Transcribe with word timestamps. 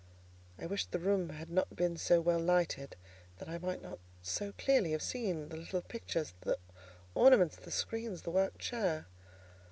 I 0.57 0.65
wished 0.65 0.89
the 0.89 0.97
room 0.97 1.29
had 1.29 1.51
not 1.51 1.75
been 1.75 1.95
so 1.95 2.21
well 2.21 2.39
lighted, 2.39 2.95
that 3.37 3.47
I 3.47 3.59
might 3.59 3.83
not 3.83 3.99
so 4.23 4.51
clearly 4.57 4.93
have 4.93 5.03
seen 5.03 5.49
the 5.49 5.57
little 5.57 5.83
pictures, 5.83 6.33
the 6.41 6.57
ornaments, 7.13 7.55
the 7.57 7.69
screens, 7.69 8.23
the 8.23 8.31
worked 8.31 8.57
chair. 8.57 9.05